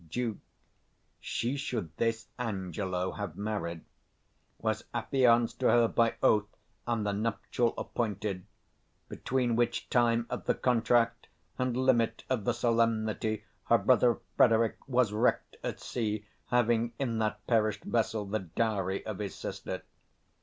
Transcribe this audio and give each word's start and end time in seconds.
Duke. 0.09 0.39
She 1.19 1.55
should 1.57 1.95
this 1.97 2.27
Angelo 2.39 3.11
have 3.11 3.37
married; 3.37 3.81
was 4.57 4.83
affianced 4.95 5.59
to 5.59 5.67
her 5.69 5.87
by 5.87 6.15
oath, 6.23 6.47
and 6.87 7.05
the 7.05 7.11
nuptial 7.11 7.75
appointed: 7.77 8.43
between 9.09 9.49
205 9.49 9.57
which 9.59 9.89
time 9.91 10.25
of 10.31 10.45
the 10.45 10.55
contract 10.55 11.27
and 11.59 11.77
limit 11.77 12.23
of 12.31 12.45
the 12.45 12.53
solemnity, 12.53 13.43
her 13.65 13.77
brother 13.77 14.17
Frederick 14.37 14.77
was 14.87 15.13
wrecked 15.13 15.57
at 15.63 15.79
sea, 15.79 16.25
having 16.47 16.93
in 16.97 17.19
that 17.19 17.45
perished 17.45 17.83
vessel 17.83 18.25
the 18.25 18.39
dowry 18.39 19.05
of 19.05 19.19
his 19.19 19.35
sister. 19.35 19.83